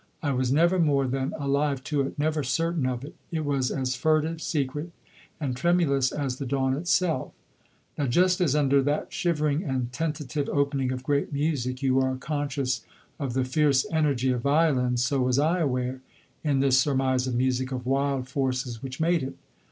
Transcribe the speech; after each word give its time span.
I 0.23 0.31
was 0.31 0.51
never 0.51 0.79
more 0.79 1.05
than 1.05 1.31
alive 1.37 1.83
to 1.83 2.01
it, 2.01 2.17
never 2.17 2.41
certain 2.41 2.87
of 2.87 3.05
it. 3.05 3.13
It 3.31 3.45
was 3.45 3.69
as 3.69 3.95
furtive, 3.95 4.41
secret, 4.41 4.89
and 5.39 5.55
tremulous 5.55 6.11
as 6.11 6.37
the 6.37 6.45
dawn 6.47 6.75
itself. 6.75 7.33
Now, 7.99 8.07
just 8.07 8.41
as 8.41 8.55
under 8.55 8.81
that 8.81 9.13
shivering 9.13 9.63
and 9.63 9.91
tentative 9.91 10.49
opening 10.49 10.91
of 10.91 11.03
great 11.03 11.31
music 11.31 11.83
you 11.83 11.99
are 11.99 12.15
conscious 12.15 12.83
of 13.19 13.33
the 13.35 13.45
fierce 13.45 13.85
energy 13.91 14.31
of 14.31 14.41
violins, 14.41 15.03
so 15.05 15.21
was 15.21 15.37
I 15.37 15.59
aware, 15.59 16.01
in 16.43 16.61
this 16.61 16.79
surmise 16.79 17.27
of 17.27 17.35
music, 17.35 17.71
of 17.71 17.85
wild 17.85 18.27
forces 18.27 18.81
which 18.81 18.99
made 18.99 19.21
it. 19.21 19.35